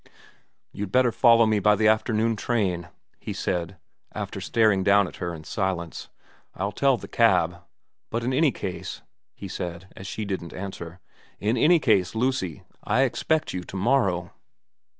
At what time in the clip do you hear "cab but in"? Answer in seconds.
7.07-8.33